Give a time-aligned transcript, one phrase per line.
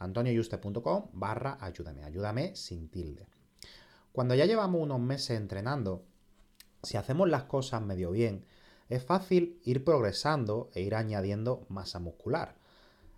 [0.00, 3.26] antonioyuste.com barra ayúdame, ayúdame sin tilde.
[4.12, 6.04] Cuando ya llevamos unos meses entrenando,
[6.82, 8.44] si hacemos las cosas medio bien,
[8.88, 12.56] es fácil ir progresando e ir añadiendo masa muscular.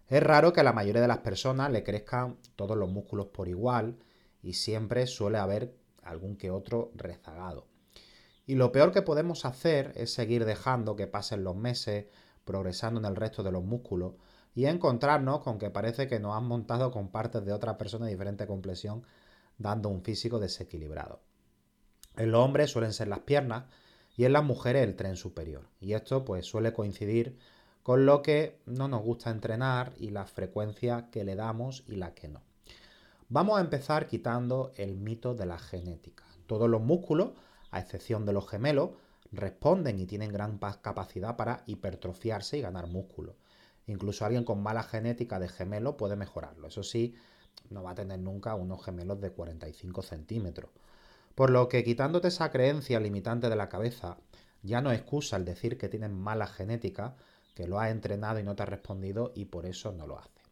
[0.09, 3.49] Es raro que a la mayoría de las personas le crezcan todos los músculos por
[3.49, 3.97] igual
[4.43, 7.69] y siempre suele haber algún que otro rezagado.
[8.45, 12.07] Y lo peor que podemos hacer es seguir dejando que pasen los meses
[12.45, 14.15] progresando en el resto de los músculos
[14.55, 18.13] y encontrarnos con que parece que nos han montado con partes de otra persona de
[18.13, 19.05] diferente complexión,
[19.59, 21.21] dando un físico desequilibrado.
[22.17, 23.65] En los hombres suelen ser las piernas
[24.17, 25.69] y en las mujeres el tren superior.
[25.81, 27.39] Y esto pues suele coincidir
[27.83, 32.15] con lo que no nos gusta entrenar y la frecuencia que le damos y la
[32.15, 32.43] que no.
[33.29, 36.25] Vamos a empezar quitando el mito de la genética.
[36.47, 37.31] Todos los músculos,
[37.71, 38.91] a excepción de los gemelos,
[39.33, 43.37] responden y tienen gran capacidad para hipertrofiarse y ganar músculo.
[43.87, 46.69] Incluso alguien con mala genética de gemelo puede mejorarlo.
[46.69, 47.15] Eso sí,
[47.71, 50.71] no va a tener nunca unos gemelos de 45 centímetros.
[51.35, 54.19] Por lo que quitándote esa creencia limitante de la cabeza,
[54.63, 57.17] ya no excusa el decir que tienes mala genética,
[57.55, 60.43] que lo has entrenado y no te ha respondido y por eso no lo hace.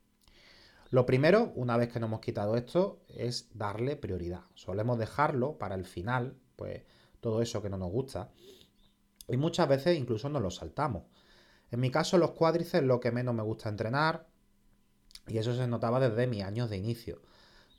[0.91, 4.43] Lo primero, una vez que nos hemos quitado esto, es darle prioridad.
[4.55, 6.83] Solemos dejarlo para el final, pues
[7.21, 8.31] todo eso que no nos gusta.
[9.29, 11.05] Y muchas veces incluso nos lo saltamos.
[11.71, 14.27] En mi caso, los cuádriceps es lo que menos me gusta entrenar
[15.27, 17.21] y eso se notaba desde mis años de inicio,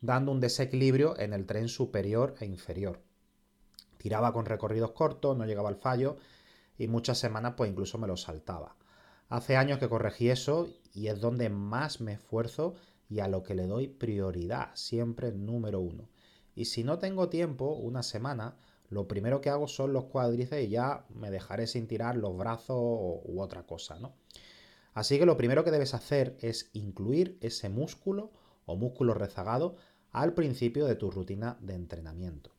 [0.01, 3.01] dando un desequilibrio en el tren superior e inferior.
[3.97, 6.17] Tiraba con recorridos cortos, no llegaba al fallo
[6.77, 8.75] y muchas semanas pues incluso me lo saltaba.
[9.29, 12.75] Hace años que corregí eso y es donde más me esfuerzo
[13.09, 16.09] y a lo que le doy prioridad, siempre número uno.
[16.55, 18.55] Y si no tengo tiempo, una semana,
[18.91, 22.77] lo primero que hago son los cuádriceps y ya me dejaré sin tirar los brazos
[22.77, 24.13] u otra cosa, ¿no?
[24.93, 28.31] Así que lo primero que debes hacer es incluir ese músculo
[28.65, 29.77] o músculo rezagado
[30.11, 32.51] al principio de tu rutina de entrenamiento.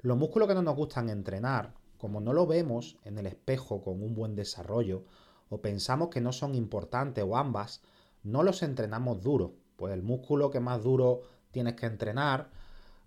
[0.00, 4.00] Los músculos que no nos gustan entrenar, como no lo vemos en el espejo con
[4.00, 5.06] un buen desarrollo
[5.48, 7.82] o pensamos que no son importantes o ambas,
[8.22, 12.50] no los entrenamos duro, pues el músculo que más duro tienes que entrenar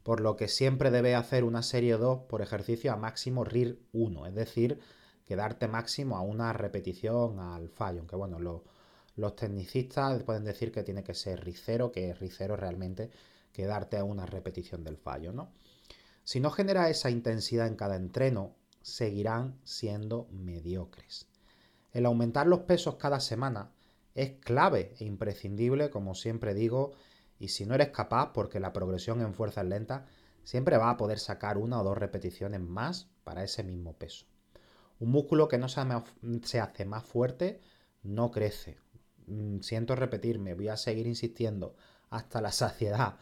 [0.07, 4.27] por lo que siempre debe hacer una serie 2 por ejercicio a máximo RIR 1,
[4.27, 4.79] es decir,
[5.25, 11.03] quedarte máximo a una repetición al fallo, aunque bueno, los tecnicistas pueden decir que tiene
[11.03, 13.11] que ser RIR 0, que RIR 0 realmente
[13.51, 15.51] quedarte a una repetición del fallo, ¿no?
[16.23, 21.27] Si no genera esa intensidad en cada entreno, seguirán siendo mediocres.
[21.91, 23.73] El aumentar los pesos cada semana
[24.15, 26.93] es clave e imprescindible, como siempre digo,
[27.39, 30.05] y si no eres capaz, porque la progresión en fuerza es lenta,
[30.43, 34.25] siempre vas a poder sacar una o dos repeticiones más para ese mismo peso.
[34.99, 37.61] Un músculo que no se hace más fuerte
[38.01, 38.77] no crece.
[39.27, 41.75] Mm, siento repetirme, voy a seguir insistiendo
[42.09, 43.17] hasta la saciedad.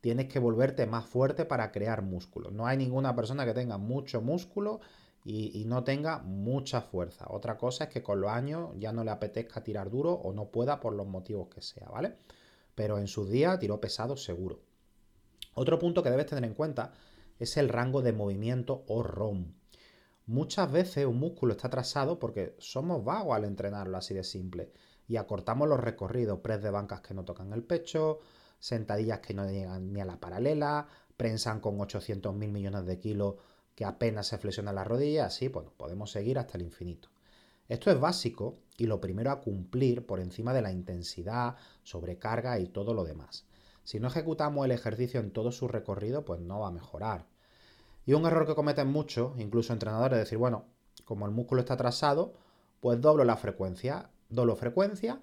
[0.00, 2.50] Tienes que volverte más fuerte para crear músculo.
[2.50, 4.80] No hay ninguna persona que tenga mucho músculo
[5.22, 7.26] y, y, no tenga mucha fuerza.
[7.28, 10.46] Otra cosa es que con los años ya no le apetezca tirar duro o no
[10.46, 12.16] pueda por los motivos que sea, ¿vale?
[12.80, 14.62] Pero en su día tiró pesado seguro.
[15.52, 16.94] Otro punto que debes tener en cuenta
[17.38, 19.52] es el rango de movimiento o ROM.
[20.24, 24.72] Muchas veces un músculo está atrasado porque somos vagos al entrenarlo así de simple
[25.06, 28.20] y acortamos los recorridos, press de bancas que no tocan el pecho,
[28.58, 30.88] sentadillas que no llegan ni a la paralela,
[31.18, 33.34] prensan con 800 mil millones de kilos
[33.74, 37.09] que apenas se flexionan las rodillas, así bueno, podemos seguir hasta el infinito.
[37.70, 42.66] Esto es básico y lo primero a cumplir por encima de la intensidad, sobrecarga y
[42.66, 43.46] todo lo demás.
[43.84, 47.26] Si no ejecutamos el ejercicio en todo su recorrido, pues no va a mejorar.
[48.04, 50.64] Y un error que cometen muchos, incluso entrenadores, es decir, bueno,
[51.04, 52.34] como el músculo está atrasado,
[52.80, 55.20] pues doblo la frecuencia, doblo frecuencia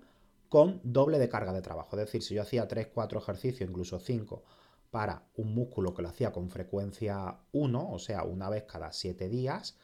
[0.47, 1.97] con doble de carga de trabajo.
[1.97, 4.41] Es decir, si yo hacía 3, 4 ejercicios, incluso 5,
[4.89, 9.27] para un músculo que lo hacía con frecuencia 1, o sea, una vez cada 7
[9.27, 9.77] días,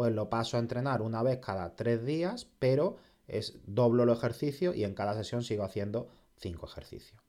[0.00, 2.96] pues lo paso a entrenar una vez cada 3 días, pero
[3.28, 7.20] es doblo los ejercicios y en cada sesión sigo haciendo 5 ejercicios.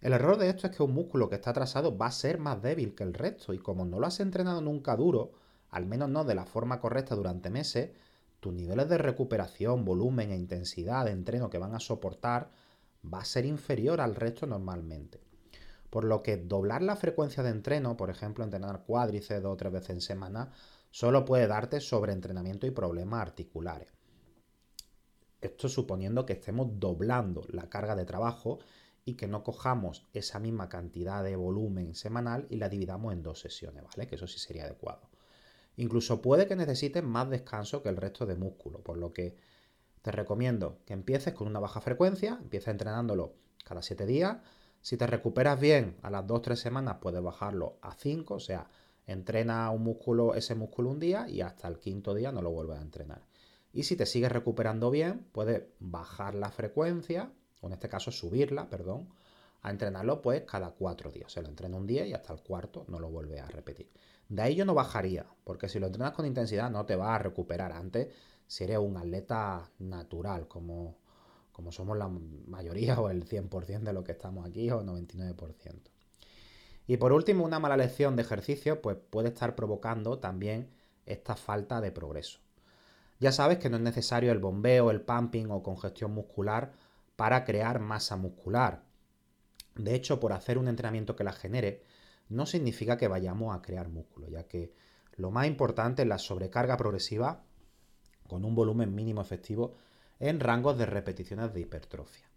[0.00, 2.62] El error de esto es que un músculo que está atrasado va a ser más
[2.62, 5.32] débil que el resto y como no lo has entrenado nunca duro,
[5.68, 7.90] al menos no de la forma correcta durante meses,
[8.40, 12.50] tus niveles de recuperación, volumen e intensidad de entreno que van a soportar
[13.04, 15.20] va a ser inferior al resto normalmente.
[15.90, 19.70] Por lo que doblar la frecuencia de entreno, por ejemplo, entrenar cuádriceps dos o tres
[19.70, 20.50] veces en semana,
[20.94, 23.88] solo puede darte sobreentrenamiento y problemas articulares.
[25.40, 28.60] Esto suponiendo que estemos doblando la carga de trabajo
[29.04, 33.40] y que no cojamos esa misma cantidad de volumen semanal y la dividamos en dos
[33.40, 34.06] sesiones, ¿vale?
[34.06, 35.10] Que eso sí sería adecuado.
[35.74, 39.36] Incluso puede que necesites más descanso que el resto de músculo, por lo que
[40.00, 44.36] te recomiendo que empieces con una baja frecuencia, empieces entrenándolo cada 7 días.
[44.80, 48.70] Si te recuperas bien a las 2-3 semanas, puedes bajarlo a 5, o sea,
[49.06, 52.78] entrena un músculo, ese músculo un día y hasta el quinto día no lo vuelves
[52.78, 53.22] a entrenar.
[53.72, 58.70] Y si te sigues recuperando bien, puedes bajar la frecuencia, o en este caso subirla,
[58.70, 59.08] perdón,
[59.62, 61.32] a entrenarlo pues cada 4 días.
[61.32, 63.90] Se lo entrena un día y hasta el cuarto no lo vuelve a repetir.
[64.28, 67.18] De ahí yo no bajaría, porque si lo entrenas con intensidad no te vas a
[67.18, 68.08] recuperar antes
[68.46, 70.98] si eres un atleta natural, como,
[71.50, 75.90] como somos la mayoría o el 100% de lo que estamos aquí o el 99%.
[76.86, 80.70] Y por último, una mala lección de ejercicio pues puede estar provocando también
[81.06, 82.40] esta falta de progreso.
[83.20, 86.72] Ya sabes que no es necesario el bombeo, el pumping o congestión muscular
[87.16, 88.82] para crear masa muscular.
[89.76, 91.82] De hecho, por hacer un entrenamiento que la genere,
[92.28, 94.72] no significa que vayamos a crear músculo, ya que
[95.16, 97.44] lo más importante es la sobrecarga progresiva
[98.28, 99.76] con un volumen mínimo efectivo
[100.18, 102.28] en rangos de repeticiones de hipertrofia.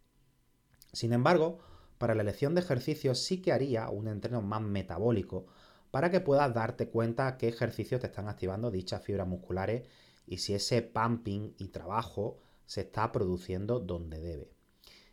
[0.91, 1.59] Sin embargo,
[1.97, 5.47] para la elección de ejercicios sí que haría un entreno más metabólico
[5.91, 9.87] para que puedas darte cuenta qué ejercicios te están activando dichas fibras musculares
[10.25, 14.51] y si ese pumping y trabajo se está produciendo donde debe.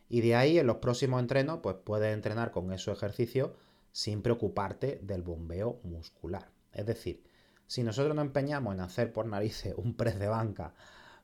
[0.09, 3.53] Y de ahí en los próximos entrenos pues puedes entrenar con esos ejercicios
[3.93, 6.51] sin preocuparte del bombeo muscular.
[6.73, 7.23] Es decir,
[7.67, 10.75] si nosotros nos empeñamos en hacer por narices un press de banca,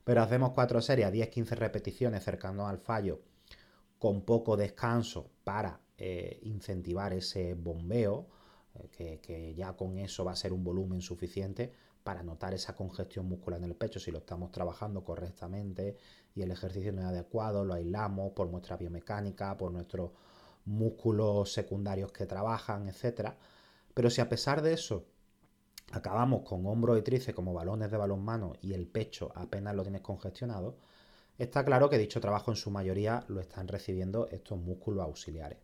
[0.03, 3.21] pero hacemos cuatro series a 10-15 repeticiones cercanos al fallo,
[4.01, 8.25] con poco descanso para eh, incentivar ese bombeo,
[8.97, 11.71] eh, que, ya con eso va a ser un volumen suficiente
[12.03, 15.97] para notar esa congestión muscular en el pecho si lo estamos trabajando correctamente
[16.33, 20.13] y el ejercicio no es adecuado, lo aislamos por nuestra biomecánica, por nuestro
[20.65, 23.33] músculos secundarios que trabajan, etc.
[23.93, 25.05] Pero si a pesar de eso
[25.91, 30.01] acabamos con hombros y tríceps como balones de balonmano y el pecho apenas lo tienes
[30.01, 30.79] congestionado,
[31.41, 35.57] está claro que dicho trabajo en su mayoría lo están recibiendo estos músculos auxiliares.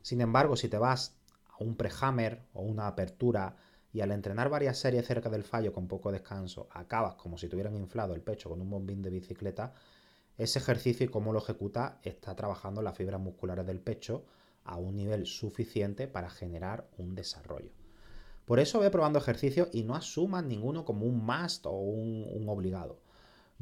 [0.00, 1.16] Sin embargo, si te vas
[1.48, 3.56] a un prehammer o una apertura
[3.92, 7.76] y al entrenar varias series cerca del fallo con poco descanso acabas como si tuvieran
[7.76, 9.74] inflado el pecho con un bombín de bicicleta,
[10.38, 14.24] ese ejercicio y cómo lo ejecuta está trabajando las fibras musculares del pecho
[14.64, 17.70] a un nivel suficiente para generar un desarrollo.
[18.46, 23.01] Por eso ve probando ejercicios y no asumas ninguno como un must o un, obligado.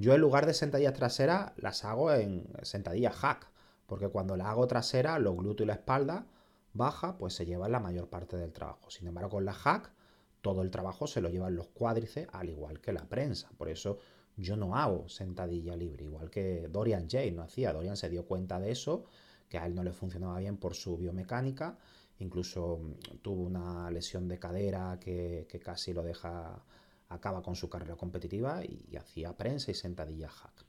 [0.01, 3.51] Yo en lugar de sentadillas traseras las hago en sentadillas hack,
[3.87, 6.27] porque cuando la hago trasera, los glúteos y la espalda
[6.73, 8.91] baja, pues se llevan la mayor parte del trabajo.
[8.91, 9.93] Sin embargo, con la hack,
[10.41, 13.51] todo el trabajo se lo llevan los cuádriceps, al igual que la prensa.
[13.59, 13.99] Por eso
[14.39, 17.75] yo no hago sentadilla libre, igual que Dorian Jay no hacía.
[17.75, 19.05] Dorian se dio cuenta de eso,
[19.51, 21.77] que a él no le funcionaba bien por su biomecánica,
[22.21, 26.65] incluso mm, tuvo una lesión de cadera que, casi lo deja,
[27.11, 30.65] acaba con su carrera competitiva y, hacía prensa y sentadilla hack.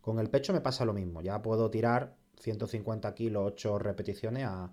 [0.00, 4.72] Con el pecho me pasa lo mismo, ya puedo tirar 150 kilos, 8 repeticiones a,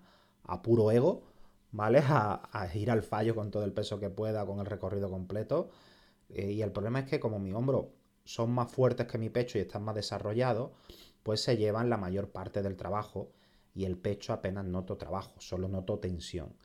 [0.64, 1.24] puro ego,
[1.72, 2.00] ¿vale?
[2.08, 5.70] A, ir al fallo con todo el peso que pueda, con el recorrido completo.
[6.30, 9.58] Eh, y el problema es que como mi hombro son más fuertes que mi pecho
[9.58, 10.72] y están más desarrollados,
[11.24, 13.32] pues se llevan la mayor parte del trabajo
[13.76, 16.56] y el pecho apenas noto trabajo, solo noto tensión.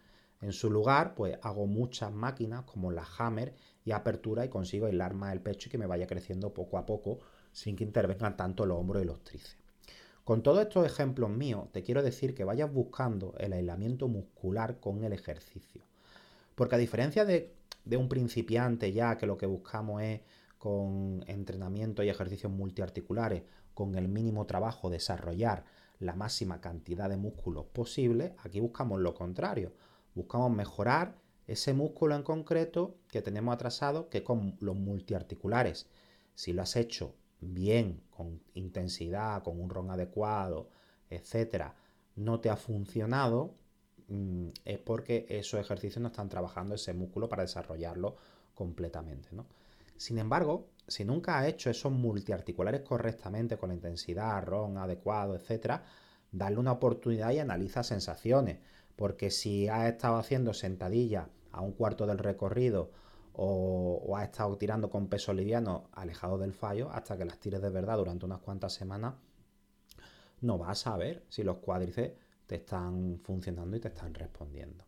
[0.42, 5.14] En su lugar, pues hago muchas máquinas como la hammer y apertura y consigo aislar
[5.14, 7.20] más el pecho y que me vaya creciendo poco a poco
[7.52, 9.56] sin que intervengan tanto los hombros y los tríceps.
[10.24, 15.04] Con todos estos ejemplos míos, te quiero decir que vayas buscando el aislamiento muscular con
[15.04, 15.82] el ejercicio.
[16.56, 20.22] Porque a diferencia de, de un principiante ya que lo que buscamos es
[20.58, 23.44] con entrenamiento y ejercicios multiarticulares,
[23.74, 25.64] con el mínimo trabajo desarrollar
[26.00, 29.72] la máxima cantidad de músculos posible, aquí buscamos lo contrario.
[30.14, 31.16] Buscamos mejorar
[31.46, 35.88] ese músculo en concreto que tenemos atrasado que con los multiarticulares.
[36.34, 40.70] Si lo has hecho bien, con intensidad, con un ron adecuado,
[41.10, 41.74] etcétera,
[42.16, 43.54] no te ha funcionado,
[44.08, 48.16] mm, es porque esos ejercicios no están trabajando ese músculo para desarrollarlo
[48.54, 49.28] completamente.
[49.32, 49.46] ¿no?
[49.96, 55.84] Sin embargo, si nunca has hecho esos multiarticulares correctamente, con la intensidad, ron adecuado, etcétera,
[56.30, 58.58] darle una oportunidad y analiza sensaciones.
[58.96, 62.90] Porque si has estado haciendo sentadillas a un cuarto del recorrido
[63.32, 67.62] o, o has estado tirando con peso liviano alejado del fallo, hasta que las tires
[67.62, 69.14] de verdad durante unas cuantas semanas,
[70.40, 74.84] no vas a ver si los cuádriceps te están funcionando y te están respondiendo.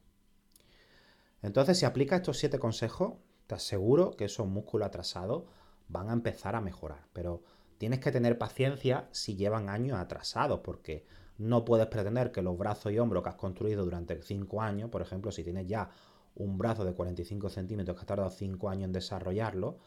[1.40, 3.14] Entonces, si aplicas estos siete consejos,
[3.46, 5.44] te aseguro que esos músculos atrasados
[5.88, 7.06] van a empezar a mejorar.
[7.12, 7.42] Pero
[7.78, 11.06] tienes que tener paciencia si llevan años atrasados, porque
[11.38, 15.02] no puedes pretender que los brazos y hombros que has construido durante 5 años, por
[15.02, 15.90] ejemplo, si tienes ya
[16.36, 19.78] un brazo de 45 centímetros que has tardado 5 años en desarrollarlo,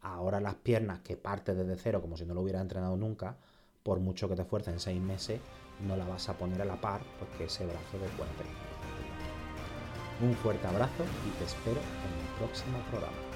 [0.00, 3.36] ahora las piernas que partes desde cero como si no lo hubieras entrenado nunca,
[3.82, 5.40] por mucho que te esfuerces en 6 meses,
[5.86, 8.56] no la vas a poner a la par porque ese brazo de 45
[10.22, 13.27] Un fuerte abrazo y te espero en el próximo programa.